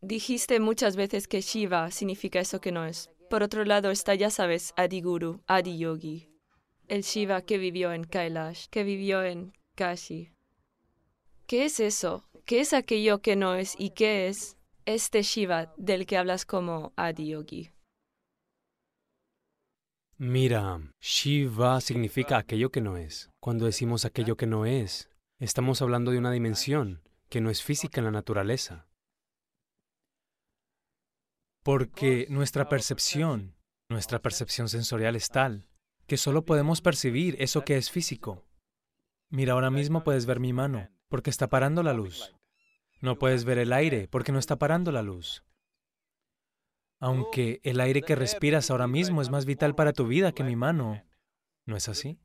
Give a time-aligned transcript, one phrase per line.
[0.00, 3.10] Dijiste muchas veces que Shiva significa eso que no es.
[3.28, 6.30] Por otro lado está, ya sabes, Adiguru, Adiyogi,
[6.86, 10.32] el Shiva que vivió en Kailash, que vivió en Kashi.
[11.48, 12.28] ¿Qué es eso?
[12.44, 14.56] ¿Qué es aquello que no es y qué es
[14.86, 17.72] este Shiva del que hablas como Adiyogi?
[20.16, 23.30] Mira, Shiva significa aquello que no es.
[23.40, 25.10] Cuando decimos aquello que no es,
[25.40, 28.87] estamos hablando de una dimensión que no es física en la naturaleza.
[31.68, 33.54] Porque nuestra percepción,
[33.90, 35.68] nuestra percepción sensorial es tal
[36.06, 38.46] que solo podemos percibir eso que es físico.
[39.28, 42.34] Mira, ahora mismo puedes ver mi mano, porque está parando la luz.
[43.02, 45.44] No puedes ver el aire, porque no está parando la luz.
[47.00, 50.56] Aunque el aire que respiras ahora mismo es más vital para tu vida que mi
[50.56, 51.04] mano.
[51.66, 52.18] ¿No es así?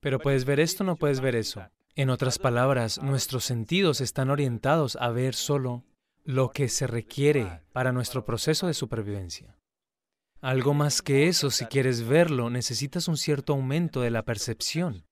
[0.00, 1.68] Pero puedes ver esto, no puedes ver eso.
[1.94, 5.84] En otras palabras, nuestros sentidos están orientados a ver solo
[6.28, 9.56] lo que se requiere para nuestro proceso de supervivencia.
[10.42, 15.06] Algo más que eso, si quieres verlo, necesitas un cierto aumento de la percepción.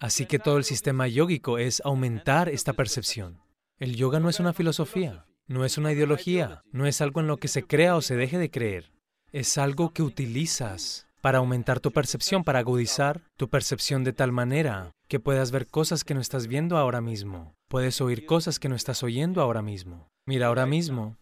[0.00, 3.42] Así que todo el sistema yógico es aumentar esta percepción.
[3.78, 7.36] El yoga no es una filosofía, no es una ideología, no es algo en lo
[7.36, 8.92] que se crea o se deje de creer.
[9.30, 14.92] Es algo que utilizas para aumentar tu percepción, para agudizar tu percepción de tal manera
[15.12, 17.54] que puedas ver cosas que no estás viendo ahora mismo.
[17.68, 20.08] Puedes oír cosas que no estás oyendo ahora mismo.
[20.26, 21.18] Mira, ahora mismo,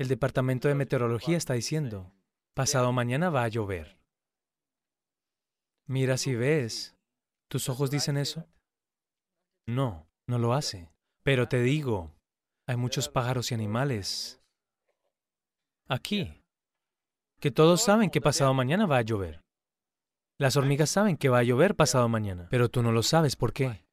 [0.00, 2.10] el Departamento de Meteorología está diciendo,
[2.54, 3.98] pasado mañana va a llover.
[5.86, 6.96] Mira si ves,
[7.50, 8.48] ¿tus ojos dicen eso?
[9.66, 10.90] No, no lo hace.
[11.22, 12.14] Pero te digo,
[12.66, 14.40] hay muchos pájaros y animales
[15.86, 16.42] aquí
[17.40, 19.42] que todos saben que pasado mañana va a llover.
[20.38, 23.34] Las hormigas saben que va a llover pasado mañana, pero tú no lo sabes.
[23.34, 23.84] ¿Por qué?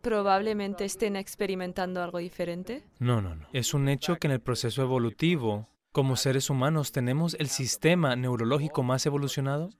[0.00, 2.84] Probablemente estén experimentando algo diferente.
[2.98, 3.46] No, no, no.
[3.52, 8.82] Es un hecho que en el proceso evolutivo, como seres humanos, tenemos el sistema neurológico
[8.82, 9.70] más evolucionado.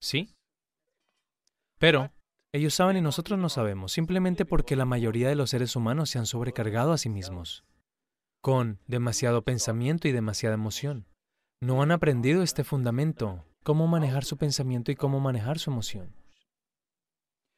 [0.00, 0.34] ¿Sí?
[1.78, 2.10] Pero
[2.52, 6.18] ellos saben y nosotros no sabemos, simplemente porque la mayoría de los seres humanos se
[6.18, 7.64] han sobrecargado a sí mismos,
[8.40, 11.06] con demasiado pensamiento y demasiada emoción.
[11.60, 16.16] No han aprendido este fundamento, cómo manejar su pensamiento y cómo manejar su emoción.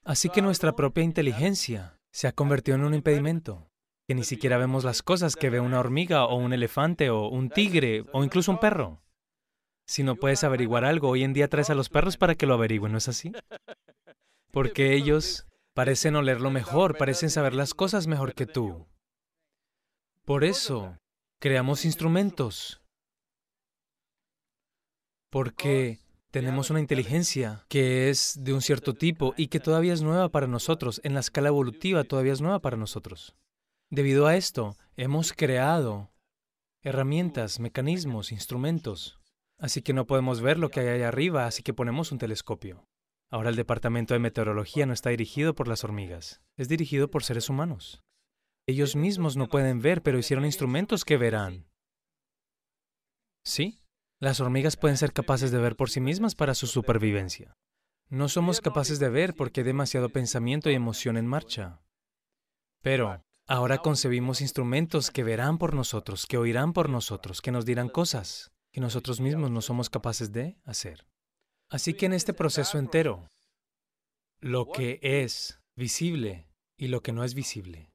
[0.04, 3.71] Así que nuestra propia inteligencia se ha convertido en un impedimento,
[4.09, 7.49] que ni siquiera vemos las cosas que ve una hormiga o un elefante o un
[7.49, 9.04] tigre o incluso un perro.
[9.87, 12.54] Si no puedes averiguar algo, hoy en día traes a los perros para que lo
[12.54, 13.31] averigüen, ¿no es así?
[14.50, 18.88] Porque ellos parecen olerlo mejor, parecen saber las cosas mejor que tú.
[20.25, 20.99] Por eso,
[21.38, 22.81] creamos instrumentos
[25.31, 26.00] porque
[26.30, 30.46] tenemos una inteligencia que es de un cierto tipo y que todavía es nueva para
[30.46, 33.34] nosotros, en la escala evolutiva todavía es nueva para nosotros.
[33.91, 36.12] Debido a esto, hemos creado
[36.82, 39.19] herramientas, mecanismos, instrumentos.
[39.58, 42.86] Así que no podemos ver lo que hay allá arriba, así que ponemos un telescopio.
[43.30, 47.48] Ahora el Departamento de Meteorología no está dirigido por las hormigas, es dirigido por seres
[47.48, 48.02] humanos.
[48.66, 51.66] Ellos mismos no pueden ver, pero hicieron instrumentos que verán.
[53.44, 53.80] ¿Sí?
[54.20, 57.56] Las hormigas pueden ser capaces de ver por sí mismas para su supervivencia.
[58.10, 61.81] No somos capaces de ver porque hay demasiado pensamiento y emoción en marcha.
[62.82, 67.88] Pero ahora concebimos instrumentos que verán por nosotros, que oirán por nosotros, que nos dirán
[67.88, 71.06] cosas que nosotros mismos no somos capaces de hacer.
[71.70, 73.26] Así que en este proceso entero,
[74.38, 77.91] lo que es visible y lo que no es visible,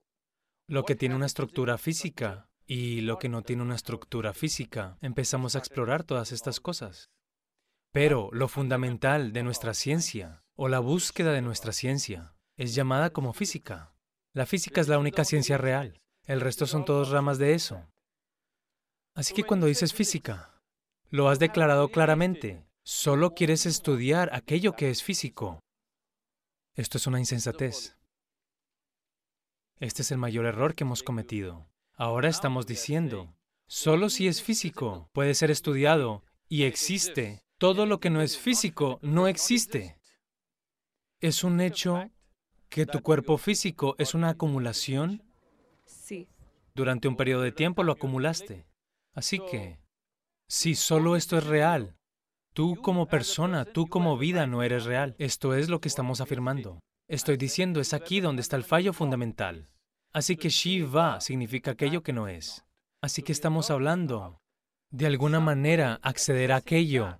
[0.67, 5.55] lo que tiene una estructura física y lo que no tiene una estructura física, empezamos
[5.55, 7.09] a explorar todas estas cosas.
[7.91, 13.33] Pero lo fundamental de nuestra ciencia, o la búsqueda de nuestra ciencia, es llamada como
[13.33, 13.93] física.
[14.33, 16.01] La física es la única ciencia real.
[16.23, 17.87] El resto son todos ramas de eso.
[19.13, 20.61] Así que cuando dices física,
[21.09, 22.65] lo has declarado claramente.
[22.83, 25.59] Solo quieres estudiar aquello que es físico.
[26.73, 27.95] Esto es una insensatez.
[29.79, 31.67] Este es el mayor error que hemos cometido.
[31.97, 33.33] Ahora estamos diciendo,
[33.67, 37.41] solo si es físico puede ser estudiado y existe.
[37.57, 39.97] Todo lo que no es físico no existe.
[41.21, 42.11] Es un hecho
[42.67, 45.23] que tu cuerpo físico es una acumulación.
[45.85, 46.27] Sí.
[46.73, 48.67] Durante un periodo de tiempo lo acumulaste.
[49.13, 49.79] Así que,
[50.49, 51.95] si solo esto es real,
[52.53, 55.15] tú como persona, tú como vida no eres real.
[55.17, 56.81] Esto es lo que estamos afirmando.
[57.07, 59.69] Estoy diciendo, es aquí donde está el fallo fundamental.
[60.15, 62.63] Así que Shiva significa aquello que no es.
[63.01, 64.39] Así que estamos hablando
[64.89, 67.19] de alguna manera acceder a aquello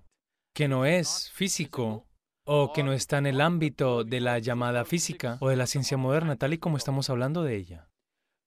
[0.54, 2.06] que no es físico
[2.46, 5.98] o que no está en el ámbito de la llamada física o de la ciencia
[5.98, 7.90] moderna, tal y como estamos hablando de ella.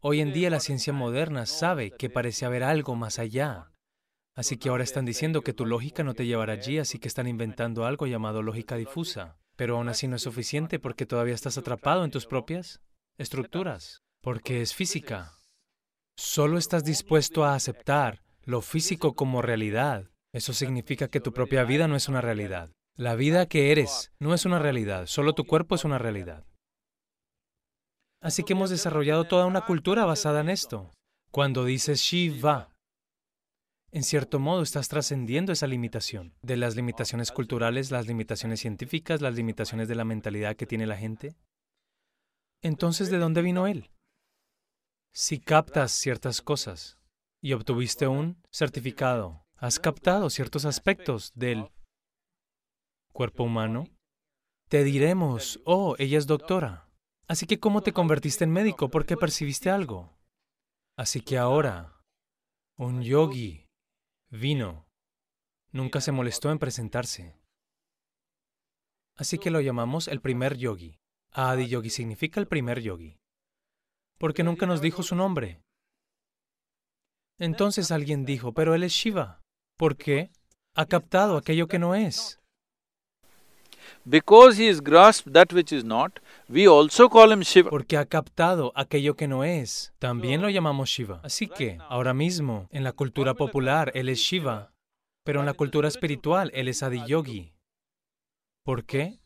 [0.02, 3.72] Hoy en día la ciencia moderna sabe que parece haber algo más allá.
[4.36, 7.28] Así que ahora están diciendo que tu lógica no te llevará allí, así que están
[7.28, 9.38] inventando algo llamado lógica difusa.
[9.56, 12.82] Pero aún así no es suficiente porque todavía estás atrapado en tus propias
[13.20, 15.34] estructuras, porque es física.
[16.18, 20.10] Solo estás dispuesto a aceptar lo físico como realidad.
[20.34, 22.72] Eso significa que tu propia vida no es una realidad.
[22.96, 26.46] La vida que eres no es una realidad, solo tu cuerpo es una realidad.
[28.22, 30.92] Así que hemos desarrollado toda una cultura basada en esto.
[31.32, 32.76] Cuando dices Shiva,
[33.92, 39.36] en cierto modo estás trascendiendo esa limitación, de las limitaciones culturales, las limitaciones científicas, las
[39.36, 41.38] limitaciones de la mentalidad que tiene la gente.
[42.62, 43.90] Entonces, ¿de dónde vino él?
[45.14, 47.00] Si captas ciertas cosas
[47.42, 51.72] y obtuviste un certificado, has captado ciertos aspectos del
[53.12, 53.86] cuerpo humano,
[54.70, 56.90] te diremos, oh, ella es doctora.
[57.28, 58.90] Así que, ¿cómo te convertiste en médico?
[58.90, 60.18] ¿Por qué percibiste algo?
[60.96, 62.02] Así que ahora,
[62.78, 63.70] un yogi
[64.32, 64.88] Vino.
[65.72, 67.36] Nunca se molestó en presentarse.
[69.16, 71.00] Así que lo llamamos el primer yogi.
[71.32, 73.19] Adi Yogi significa el primer yogi.
[74.20, 75.62] Porque nunca nos dijo su nombre.
[77.40, 79.42] Entonces alguien dijo, pero él es Shiva.
[79.78, 80.30] ¿Por qué?
[80.76, 82.40] Ha captado aquello que no es.
[87.70, 89.94] Porque ha captado aquello que no es.
[90.00, 91.22] También lo llamamos Shiva.
[91.24, 94.74] Así que, ahora mismo, en la cultura popular, él es Shiva.
[95.24, 97.54] Pero en la cultura espiritual, él es Adiyogi.
[98.66, 99.20] ¿Por qué?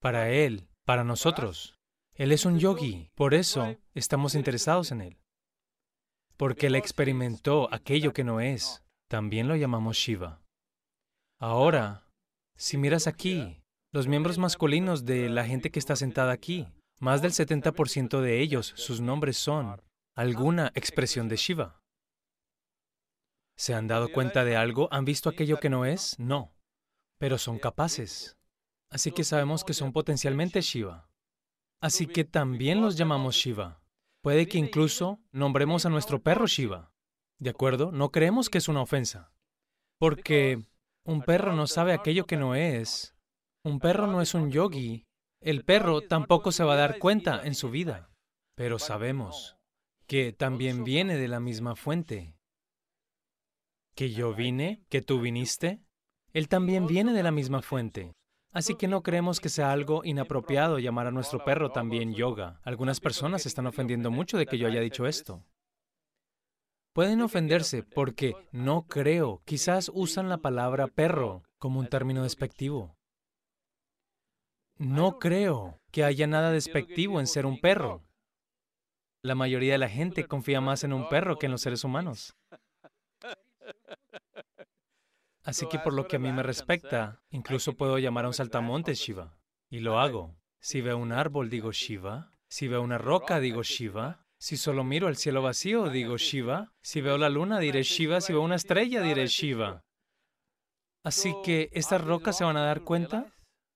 [0.00, 1.75] Para él, para nosotros.
[2.16, 3.10] Él es un yogi.
[3.14, 5.18] Por eso estamos interesados en él.
[6.38, 8.82] Porque él experimentó aquello que no es.
[9.08, 10.42] También lo llamamos Shiva.
[11.38, 12.08] Ahora,
[12.56, 16.66] si miras aquí, los miembros masculinos de la gente que está sentada aquí,
[16.98, 19.82] más del 70% de ellos, sus nombres son
[20.14, 21.82] alguna expresión de Shiva.
[23.58, 24.88] ¿Se han dado cuenta de algo?
[24.90, 26.18] ¿Han visto aquello que no es?
[26.18, 26.54] No.
[27.18, 28.38] Pero son capaces.
[28.90, 31.05] Así que sabemos que son potencialmente Shiva.
[31.86, 33.80] Así que también los llamamos Shiva.
[34.20, 36.92] Puede que incluso nombremos a nuestro perro Shiva.
[37.38, 37.92] ¿De acuerdo?
[37.92, 39.32] No creemos que es una ofensa.
[40.00, 40.66] Porque
[41.04, 43.14] un perro no sabe aquello que no es
[43.62, 45.06] un perro no es un yogi.
[45.40, 48.10] El perro tampoco se va a dar cuenta en su vida.
[48.56, 49.56] Pero sabemos
[50.08, 52.34] que también viene de la misma fuente.
[53.94, 55.84] Que yo vine, que tú viniste,
[56.32, 58.15] él también viene de la misma fuente.
[58.56, 62.58] Así que no creemos que sea algo inapropiado llamar a nuestro perro también yoga.
[62.62, 65.44] Algunas personas se están ofendiendo mucho de que yo haya dicho esto.
[66.94, 72.96] Pueden ofenderse porque no creo, quizás usan la palabra perro como un término despectivo.
[74.78, 78.06] No creo que haya nada despectivo en ser un perro.
[79.22, 82.34] La mayoría de la gente confía más en un perro que en los seres humanos.
[85.46, 88.98] Así que por lo que a mí me respecta, incluso puedo llamar a un saltamontes
[88.98, 89.38] Shiva.
[89.70, 90.36] Y lo hago.
[90.60, 92.32] Si veo un árbol, digo Shiva.
[92.48, 94.26] Si veo una roca, digo Shiva.
[94.38, 96.72] Si solo miro el cielo vacío, digo Shiva.
[96.82, 98.20] Si veo la luna, diré Shiva.
[98.20, 99.82] Si veo una estrella, diré Shiva.
[101.04, 103.32] Así que, ¿estas rocas se van a dar cuenta?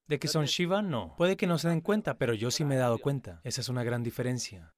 [0.07, 0.81] ¿De que son Shiva?
[0.81, 1.15] No.
[1.17, 3.39] Puede que no se den cuenta, pero yo sí me he dado cuenta.
[3.45, 4.73] Esa es una gran diferencia.